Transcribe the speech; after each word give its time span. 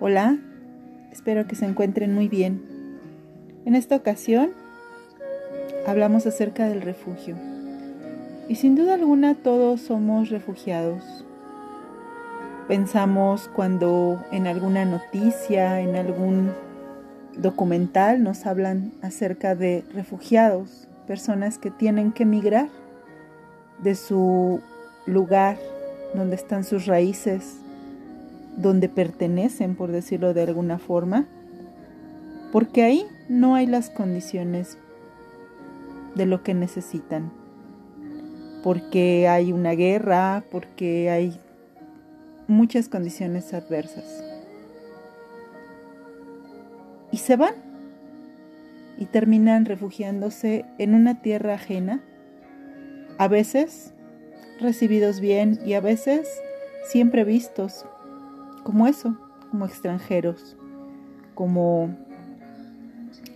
Hola, 0.00 0.38
espero 1.10 1.48
que 1.48 1.56
se 1.56 1.64
encuentren 1.64 2.14
muy 2.14 2.28
bien. 2.28 2.62
En 3.64 3.74
esta 3.74 3.96
ocasión 3.96 4.50
hablamos 5.88 6.24
acerca 6.24 6.68
del 6.68 6.82
refugio. 6.82 7.34
Y 8.48 8.54
sin 8.54 8.76
duda 8.76 8.94
alguna 8.94 9.34
todos 9.34 9.80
somos 9.80 10.30
refugiados. 10.30 11.24
Pensamos 12.68 13.50
cuando 13.52 14.24
en 14.30 14.46
alguna 14.46 14.84
noticia, 14.84 15.80
en 15.80 15.96
algún 15.96 16.52
documental 17.36 18.22
nos 18.22 18.46
hablan 18.46 18.92
acerca 19.02 19.56
de 19.56 19.82
refugiados, 19.92 20.86
personas 21.08 21.58
que 21.58 21.72
tienen 21.72 22.12
que 22.12 22.22
emigrar 22.22 22.68
de 23.82 23.96
su 23.96 24.60
lugar 25.06 25.58
donde 26.14 26.36
están 26.36 26.62
sus 26.62 26.86
raíces, 26.86 27.56
donde 28.58 28.88
pertenecen, 28.88 29.76
por 29.76 29.92
decirlo 29.92 30.34
de 30.34 30.42
alguna 30.42 30.78
forma, 30.78 31.26
porque 32.52 32.82
ahí 32.82 33.06
no 33.28 33.54
hay 33.54 33.66
las 33.66 33.88
condiciones 33.88 34.78
de 36.14 36.26
lo 36.26 36.42
que 36.42 36.54
necesitan, 36.54 37.30
porque 38.64 39.28
hay 39.28 39.52
una 39.52 39.72
guerra, 39.72 40.44
porque 40.50 41.08
hay 41.08 41.40
muchas 42.48 42.88
condiciones 42.88 43.54
adversas. 43.54 44.24
Y 47.12 47.18
se 47.18 47.36
van. 47.36 47.54
Y 48.98 49.06
terminan 49.06 49.64
refugiándose 49.64 50.64
en 50.78 50.94
una 50.94 51.22
tierra 51.22 51.54
ajena, 51.54 52.02
a 53.16 53.28
veces 53.28 53.94
recibidos 54.60 55.20
bien 55.20 55.60
y 55.64 55.74
a 55.74 55.80
veces 55.80 56.28
siempre 56.90 57.22
vistos 57.22 57.86
como 58.68 58.86
eso, 58.86 59.16
como 59.50 59.64
extranjeros, 59.64 60.54
como 61.34 61.96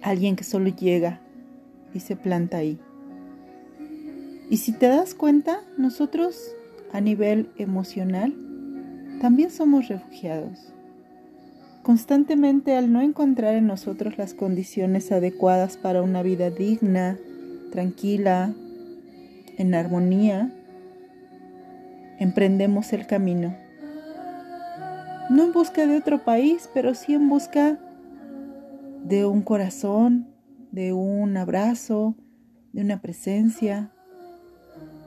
alguien 0.03 0.37
que 0.37 0.45
solo 0.45 0.69
llega 0.69 1.21
y 1.95 2.01
se 2.01 2.17
planta 2.17 2.59
ahí. 2.59 2.79
Y 4.51 4.59
si 4.59 4.73
te 4.73 4.89
das 4.89 5.15
cuenta, 5.15 5.61
nosotros 5.79 6.55
a 6.93 7.01
nivel 7.01 7.49
emocional 7.57 8.35
también 9.23 9.51
somos 9.51 9.89
refugiados. 9.89 10.71
Constantemente 11.83 12.77
al 12.77 12.93
no 12.93 13.01
encontrar 13.01 13.55
en 13.55 13.67
nosotros 13.67 14.19
las 14.19 14.35
condiciones 14.35 15.13
adecuadas 15.13 15.79
para 15.79 16.03
una 16.03 16.23
vida 16.23 16.51
digna, 16.51 17.17
tranquila, 17.71 18.53
en 19.57 19.75
armonía, 19.75 20.53
emprendemos 22.19 22.93
el 22.93 23.07
camino. 23.07 23.62
No 25.31 25.45
en 25.45 25.53
busca 25.53 25.87
de 25.87 25.97
otro 25.97 26.25
país, 26.25 26.69
pero 26.75 26.95
sí 26.95 27.15
en 27.15 27.29
busca 27.29 27.79
de 29.05 29.25
un 29.25 29.43
corazón, 29.43 30.29
de 30.71 30.93
un 30.93 31.37
abrazo, 31.37 32.15
de 32.73 32.83
una 32.83 33.01
presencia, 33.01 33.91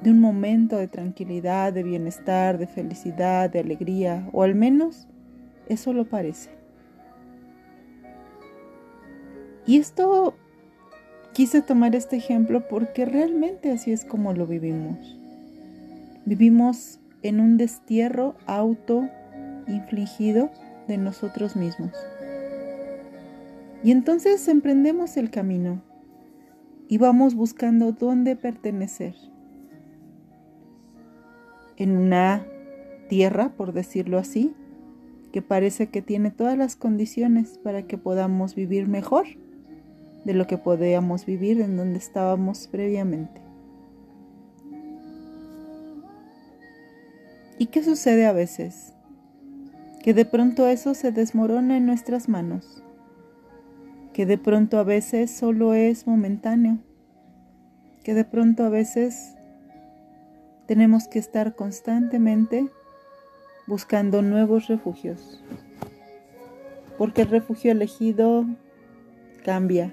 de 0.02 0.12
un 0.12 0.20
momento 0.20 0.78
de 0.78 0.88
tranquilidad, 0.88 1.74
de 1.74 1.84
bienestar, 1.84 2.58
de 2.58 2.68
felicidad, 2.68 3.50
de 3.50 3.60
alegría, 3.60 4.30
o 4.34 4.44
al 4.44 4.56
menos 4.56 5.08
eso 5.68 5.94
lo 5.94 6.06
parece. 6.06 6.52
Y 9.66 9.78
esto 9.78 10.36
quise 11.34 11.62
tomar 11.62 11.96
este 11.96 12.18
ejemplo 12.18 12.68
porque 12.68 13.06
realmente 13.06 13.72
así 13.72 13.92
es 13.92 14.06
como 14.06 14.34
lo 14.34 14.46
vivimos. 14.46 15.18
Vivimos 16.26 17.00
en 17.24 17.40
un 17.40 17.58
destierro 17.58 18.36
auto 18.46 19.10
infligido 19.68 20.50
de 20.88 20.98
nosotros 20.98 21.56
mismos. 21.56 21.92
Y 23.84 23.92
entonces 23.92 24.48
emprendemos 24.48 25.18
el 25.18 25.30
camino 25.30 25.82
y 26.88 26.98
vamos 26.98 27.36
buscando 27.36 27.92
dónde 27.92 28.36
pertenecer. 28.36 29.16
En 31.78 31.98
una 31.98 32.46
tierra, 33.10 33.50
por 33.50 33.74
decirlo 33.74 34.18
así, 34.18 34.54
que 35.32 35.42
parece 35.42 35.88
que 35.88 36.02
tiene 36.02 36.32
todas 36.32 36.58
las 36.58 36.76
condiciones 36.76 37.60
para 37.60 37.84
que 37.84 37.98
podamos 37.98 38.56
vivir 38.56 38.88
mejor 38.88 39.26
de 40.24 40.34
lo 40.34 40.48
que 40.48 40.58
podíamos 40.58 41.26
vivir 41.26 41.62
en 41.62 41.78
donde 41.78 42.00
estábamos 42.00 42.68
previamente. 42.68 43.42
¿Y 47.60 47.68
qué 47.68 47.84
sucede 47.84 48.26
a 48.26 48.34
veces? 48.34 48.95
Que 50.06 50.14
de 50.14 50.24
pronto 50.24 50.68
eso 50.68 50.94
se 50.94 51.12
desmorona 51.12 51.78
en 51.78 51.88
nuestras 51.88 52.30
manos, 52.30 52.84
que 54.14 54.28
de 54.28 54.38
pronto 54.38 54.78
a 54.78 54.84
veces 54.84 55.32
solo 55.32 55.74
es 55.74 56.06
momentáneo, 56.06 56.78
que 58.04 58.14
de 58.14 58.24
pronto 58.24 58.66
a 58.66 58.70
veces 58.70 59.36
tenemos 60.68 61.08
que 61.08 61.18
estar 61.18 61.56
constantemente 61.56 62.70
buscando 63.66 64.22
nuevos 64.22 64.68
refugios, 64.68 65.44
porque 67.00 67.24
el 67.24 67.30
refugio 67.30 67.72
elegido 67.72 68.46
cambia, 69.44 69.92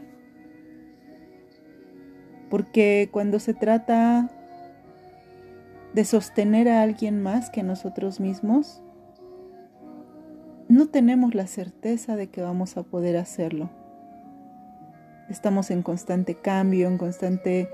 porque 2.51 3.09
cuando 3.11 3.39
se 3.39 3.55
trata 3.55 4.29
de 5.95 6.05
sostener 6.05 6.69
a 6.69 6.83
alguien 6.83 7.23
más 7.23 7.49
que 7.49 7.63
nosotros 7.63 8.21
mismos, 8.21 8.83
no 10.69 10.89
tenemos 10.89 11.35
la 11.35 11.47
certeza 11.47 12.17
de 12.17 12.29
que 12.29 12.43
vamos 12.43 12.77
a 12.77 12.83
poder 12.83 13.17
hacerlo. 13.17 13.71
Estamos 15.29 15.71
en 15.71 15.83
constante 15.83 16.35
cambio, 16.35 16.89
en 16.89 16.99
constante 16.99 17.69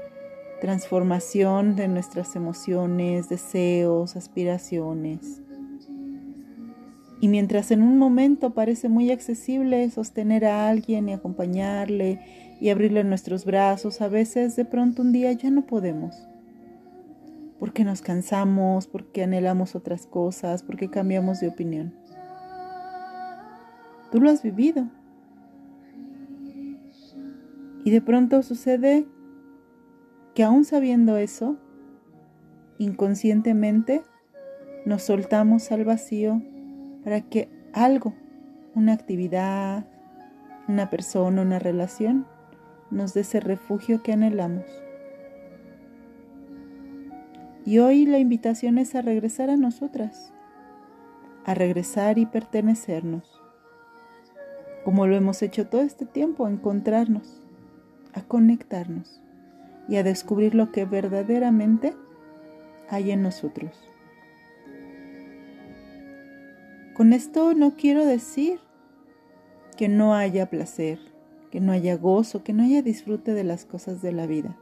transformación 0.61 1.77
de 1.77 1.89
nuestras 1.89 2.37
emociones, 2.37 3.29
deseos, 3.29 4.17
aspiraciones. 4.17 5.43
Y 7.21 7.29
mientras 7.29 7.71
en 7.71 7.83
un 7.83 7.99
momento 7.99 8.51
parece 8.51 8.89
muy 8.89 9.11
accesible 9.11 9.91
sostener 9.91 10.45
a 10.45 10.69
alguien 10.69 11.09
y 11.09 11.13
acompañarle 11.13 12.21
y 12.61 12.71
abrirle 12.71 13.03
nuestros 13.05 13.45
brazos, 13.45 14.01
a 14.01 14.09
veces 14.09 14.57
de 14.57 14.65
pronto 14.65 15.03
un 15.03 15.13
día 15.13 15.33
ya 15.33 15.51
no 15.51 15.67
podemos 15.67 16.29
porque 17.59 17.85
nos 17.85 18.03
cansamos, 18.03 18.87
porque 18.87 19.23
anhelamos 19.23 19.75
otras 19.75 20.07
cosas, 20.07 20.63
porque 20.63 20.91
cambiamos 20.91 21.41
de 21.41 21.49
opinión. 21.49 21.95
Tú 24.11 24.21
lo 24.21 24.31
has 24.31 24.43
vivido. 24.43 24.89
Y 27.85 27.91
de 27.91 28.01
pronto 28.01 28.43
sucede 28.43 29.07
que 30.35 30.45
aún 30.45 30.65
sabiendo 30.65 31.17
eso, 31.17 31.57
inconscientemente 32.79 34.03
nos 34.85 35.03
soltamos 35.03 35.71
al 35.73 35.85
vacío 35.85 36.43
para 37.05 37.23
que 37.23 37.49
algo, 37.73 38.15
una 38.75 38.93
actividad, 38.93 39.87
una 40.69 40.91
persona, 40.91 41.43
una 41.43 41.59
relación, 41.59 42.27
nos 42.91 43.15
dé 43.15 43.23
ese 43.23 43.41
refugio 43.41 44.03
que 44.03 44.13
anhelamos. 44.13 44.65
Y 47.65 47.79
hoy 47.81 48.07
la 48.07 48.19
invitación 48.19 48.79
es 48.79 48.95
a 48.95 49.03
regresar 49.03 49.51
a 49.51 49.57
nosotras, 49.57 50.33
a 51.45 51.55
regresar 51.55 52.19
y 52.19 52.27
pertenecernos, 52.27 53.38
como 54.89 55.07
lo 55.07 55.17
hemos 55.17 55.43
hecho 55.43 55.67
todo 55.67 55.83
este 55.83 56.07
tiempo, 56.07 56.47
a 56.47 56.51
encontrarnos, 56.51 57.43
a 58.15 58.23
conectarnos 58.23 59.21
y 59.87 59.97
a 59.97 60.03
descubrir 60.03 60.55
lo 60.55 60.73
que 60.73 60.87
verdaderamente 60.87 61.93
hay 62.89 63.11
en 63.11 63.21
nosotros. 63.21 63.87
Con 66.95 67.13
esto 67.13 67.53
no 67.53 67.77
quiero 67.77 68.07
decir 68.07 68.61
que 69.77 69.91
no 69.91 70.15
haya 70.15 70.49
placer, 70.49 70.99
que 71.51 71.61
no 71.61 71.73
haya 71.73 71.95
gozo, 71.99 72.43
que 72.43 72.55
no 72.55 72.63
haya 72.63 72.81
disfrute 72.81 73.35
de 73.35 73.45
las 73.45 73.67
cosas 73.67 74.01
de 74.01 74.13
la 74.13 74.27
vida. 74.27 74.57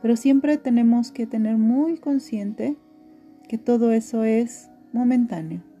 Pero 0.00 0.14
siempre 0.14 0.58
tenemos 0.58 1.10
que 1.10 1.26
tener 1.26 1.56
muy 1.56 1.98
consciente 1.98 2.76
que 3.48 3.58
todo 3.58 3.90
eso 3.90 4.22
es 4.22 4.70
momentáneo. 4.92 5.73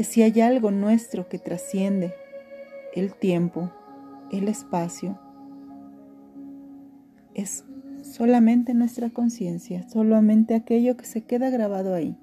Que 0.00 0.04
si 0.04 0.22
hay 0.22 0.40
algo 0.40 0.70
nuestro 0.70 1.28
que 1.28 1.38
trasciende 1.38 2.14
el 2.94 3.12
tiempo, 3.12 3.70
el 4.32 4.48
espacio, 4.48 5.20
es 7.34 7.66
solamente 8.00 8.72
nuestra 8.72 9.10
conciencia, 9.10 9.86
solamente 9.90 10.54
aquello 10.54 10.96
que 10.96 11.04
se 11.04 11.20
queda 11.20 11.50
grabado 11.50 11.94
ahí. 11.94 12.16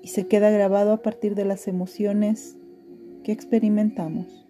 Y 0.00 0.06
se 0.06 0.28
queda 0.28 0.48
grabado 0.50 0.92
a 0.92 1.02
partir 1.02 1.34
de 1.34 1.44
las 1.44 1.66
emociones 1.66 2.54
que 3.24 3.32
experimentamos. 3.32 4.46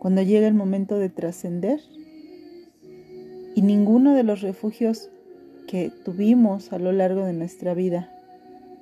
Cuando 0.00 0.20
llega 0.20 0.46
el 0.46 0.52
momento 0.52 0.98
de 0.98 1.08
trascender 1.08 1.80
y 3.54 3.62
ninguno 3.62 4.14
de 4.14 4.22
los 4.22 4.42
refugios 4.42 5.08
que 5.66 5.90
tuvimos 6.04 6.74
a 6.74 6.78
lo 6.78 6.92
largo 6.92 7.24
de 7.24 7.32
nuestra 7.32 7.72
vida 7.72 8.18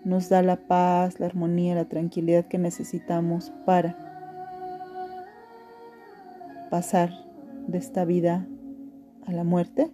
nos 0.05 0.29
da 0.29 0.43
la 0.43 0.56
paz, 0.67 1.20
la 1.20 1.26
armonía, 1.26 1.75
la 1.75 1.88
tranquilidad 1.88 2.47
que 2.47 2.58
necesitamos 2.58 3.52
para 3.67 3.97
pasar 6.70 7.11
de 7.67 7.79
esta 7.79 8.05
vida 8.05 8.47
a 9.26 9.32
la 9.32 9.44
muerte, 9.44 9.91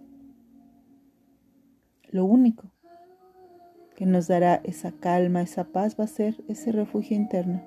lo 2.09 2.25
único 2.25 2.71
que 3.95 4.05
nos 4.05 4.27
dará 4.27 4.61
esa 4.63 4.91
calma, 4.91 5.41
esa 5.41 5.65
paz 5.65 5.97
va 5.99 6.05
a 6.05 6.07
ser 6.07 6.43
ese 6.47 6.71
refugio 6.71 7.17
interno, 7.17 7.61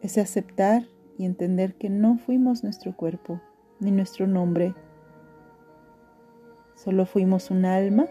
ese 0.00 0.20
aceptar 0.20 0.86
y 1.18 1.26
entender 1.26 1.74
que 1.76 1.90
no 1.90 2.18
fuimos 2.18 2.64
nuestro 2.64 2.96
cuerpo 2.96 3.40
ni 3.78 3.92
nuestro 3.92 4.26
nombre, 4.26 4.74
solo 6.74 7.06
fuimos 7.06 7.50
un 7.50 7.64
alma 7.64 8.06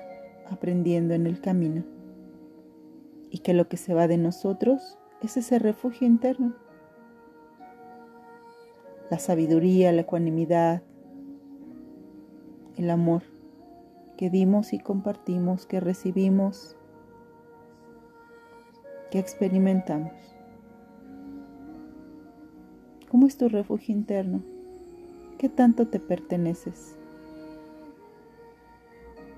aprendiendo 0.49 1.13
en 1.13 1.27
el 1.27 1.41
camino 1.41 1.92
y 3.33 3.39
que 3.39 3.55
lo 3.55 3.67
que 3.67 3.77
se 3.77 3.95
va 3.95 4.07
de 4.07 4.19
nosotros 4.19 4.99
es 5.23 5.37
ese 5.37 5.57
refugio 5.57 6.05
interno. 6.05 6.53
La 9.09 9.17
sabiduría, 9.17 9.91
la 9.91 10.01
ecuanimidad, 10.01 10.83
el 12.77 12.91
amor 12.91 13.23
que 14.17 14.29
dimos 14.29 14.71
y 14.71 14.77
compartimos, 14.77 15.65
que 15.65 15.79
recibimos, 15.79 16.77
que 19.09 19.17
experimentamos. 19.17 20.13
¿Cómo 23.09 23.25
es 23.25 23.35
tu 23.35 23.49
refugio 23.49 23.95
interno? 23.95 24.43
¿Qué 25.39 25.49
tanto 25.49 25.87
te 25.87 25.99
perteneces? 25.99 26.99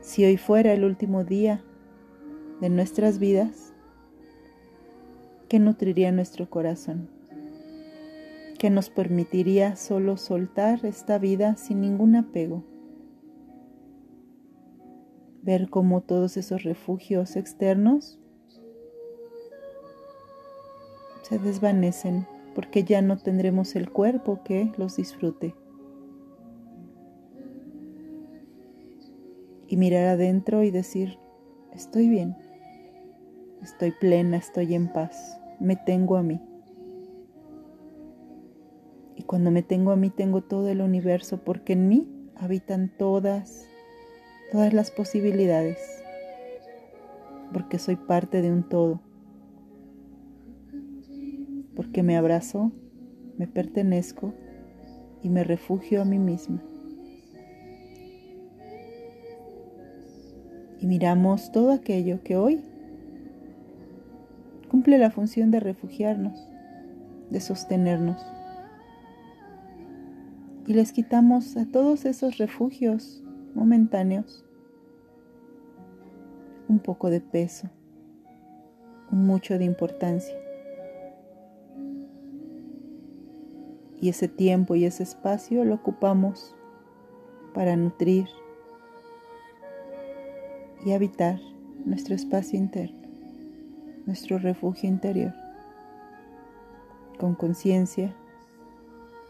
Si 0.02 0.26
hoy 0.26 0.36
fuera 0.36 0.74
el 0.74 0.84
último 0.84 1.24
día 1.24 1.64
de 2.60 2.70
nuestras 2.70 3.20
vidas, 3.20 3.65
que 5.48 5.60
nutriría 5.60 6.12
nuestro 6.12 6.50
corazón, 6.50 7.10
que 8.58 8.70
nos 8.70 8.90
permitiría 8.90 9.76
solo 9.76 10.18
soltar 10.18 10.86
esta 10.86 11.18
vida 11.18 11.56
sin 11.56 11.82
ningún 11.82 12.16
apego, 12.16 12.64
ver 15.42 15.70
cómo 15.70 16.02
todos 16.02 16.38
esos 16.38 16.64
refugios 16.64 17.36
externos 17.36 18.18
se 21.22 21.40
desvanecen 21.40 22.28
porque 22.56 22.84
ya 22.84 23.02
no 23.02 23.18
tendremos 23.18 23.76
el 23.76 23.92
cuerpo 23.92 24.42
que 24.44 24.72
los 24.78 24.96
disfrute. 24.96 25.54
Y 29.68 29.78
mirar 29.78 30.08
adentro 30.08 30.64
y 30.64 30.72
decir, 30.72 31.18
estoy 31.74 32.08
bien. 32.08 32.36
Estoy 33.66 33.90
plena, 33.90 34.38
estoy 34.38 34.76
en 34.76 34.94
paz, 34.94 35.42
me 35.60 35.76
tengo 35.76 36.18
a 36.18 36.22
mí. 36.22 36.40
Y 39.16 39.24
cuando 39.24 39.50
me 39.50 39.64
tengo 39.64 39.90
a 39.90 39.96
mí, 39.96 40.12
tengo 40.12 40.44
todo 40.44 40.70
el 40.70 40.82
universo, 40.82 41.44
porque 41.44 41.74
en 41.74 41.88
mí 41.88 42.08
habitan 42.36 42.92
todas, 42.96 43.68
todas 44.52 44.72
las 44.72 44.92
posibilidades, 44.92 45.80
porque 47.54 47.80
soy 47.80 47.96
parte 47.96 48.44
de 48.44 48.52
un 48.52 48.70
todo, 48.70 49.02
porque 51.76 52.04
me 52.04 52.18
abrazo, 52.18 52.72
me 53.40 53.48
pertenezco 53.48 54.36
y 55.24 55.30
me 55.30 55.44
refugio 55.44 56.04
a 56.04 56.06
mí 56.06 56.20
misma. 56.20 56.62
Y 60.80 60.86
miramos 60.86 61.52
todo 61.52 61.72
aquello 61.72 62.22
que 62.22 62.38
hoy 62.38 62.62
cumple 64.86 65.00
la 65.00 65.10
función 65.10 65.50
de 65.50 65.60
refugiarnos, 65.60 66.48
de 67.32 67.40
sostenernos. 67.40 68.24
Y 70.68 70.76
les 70.76 70.92
quitamos 70.92 71.58
a 71.58 71.66
todos 71.66 72.06
esos 72.06 72.38
refugios 72.38 73.24
momentáneos 73.56 74.46
un 76.68 76.78
poco 76.78 77.10
de 77.10 77.20
peso, 77.20 77.68
un 79.12 79.26
mucho 79.26 79.58
de 79.58 79.66
importancia. 79.66 80.38
Y 84.00 84.10
ese 84.10 84.28
tiempo 84.28 84.76
y 84.76 84.86
ese 84.86 85.02
espacio 85.02 85.66
lo 85.66 85.74
ocupamos 85.74 86.56
para 87.56 87.76
nutrir 87.76 88.28
y 90.86 90.92
habitar 90.92 91.40
nuestro 91.86 92.14
espacio 92.14 92.60
interno 92.60 93.05
nuestro 94.06 94.38
refugio 94.38 94.88
interior, 94.88 95.34
con 97.18 97.36
conciencia, 97.36 98.14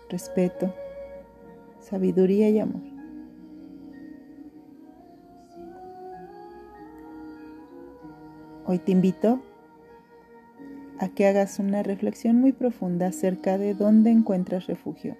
respeto, 0.09 0.73
sabiduría 1.79 2.49
y 2.49 2.59
amor. 2.59 2.81
Hoy 8.65 8.79
te 8.79 8.91
invito 8.91 9.41
a 10.99 11.09
que 11.09 11.27
hagas 11.27 11.59
una 11.59 11.83
reflexión 11.83 12.39
muy 12.39 12.51
profunda 12.51 13.07
acerca 13.07 13.57
de 13.57 13.75
dónde 13.75 14.09
encuentras 14.09 14.65
refugio. 14.67 15.17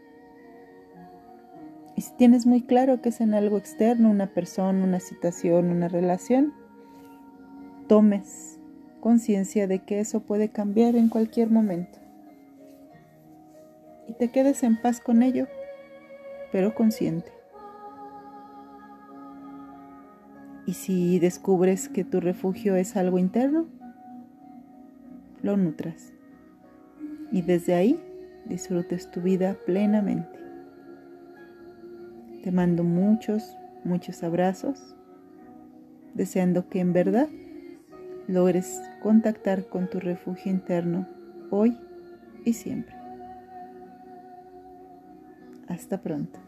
Y 1.96 2.02
si 2.02 2.13
tienes 2.16 2.46
muy 2.46 2.63
claro 2.63 3.02
que 3.02 3.10
es 3.10 3.22
en 3.22 3.34
algo 3.34 3.57
externo, 3.57 4.10
una 4.10 4.28
persona, 4.28 4.84
una 4.84 5.00
situación, 5.00 5.69
una 5.69 5.88
relación, 5.88 6.54
tomes 7.88 8.55
conciencia 9.06 9.68
de 9.68 9.84
que 9.84 10.00
eso 10.00 10.22
puede 10.22 10.50
cambiar 10.50 10.96
en 10.96 11.10
cualquier 11.10 11.52
momento. 11.52 12.00
Y 14.07 14.13
te 14.13 14.31
quedes 14.31 14.63
en 14.63 14.81
paz 14.81 15.00
con 15.00 15.22
ello, 15.22 15.46
pero 16.52 16.74
consciente. 16.74 17.31
Y 20.66 20.74
si 20.74 21.19
descubres 21.19 21.88
que 21.88 22.04
tu 22.04 22.19
refugio 22.19 22.75
es 22.78 22.96
algo 22.98 23.19
interno, 23.19 23.68
lo 25.44 25.56
nutras. 25.56 26.12
Y 27.31 27.44
desde 27.44 27.75
ahí 27.75 28.00
disfrutes 28.46 29.12
tu 29.12 29.22
vida 29.22 29.56
plenamente. 29.68 30.40
Te 32.44 32.52
mando 32.52 32.84
muchos, 32.84 33.56
muchos 33.84 34.24
abrazos, 34.24 34.96
deseando 36.16 36.69
que 36.69 36.80
en 36.80 36.92
verdad 36.92 37.28
logres 38.27 38.81
contactar 39.01 39.68
con 39.68 39.89
tu 39.89 40.00
refugio 40.00 40.52
interno 40.52 41.07
hoy 41.52 41.78
y 42.44 42.54
siempre. 42.54 42.95
Hasta 45.68 46.02
pronto. 46.02 46.44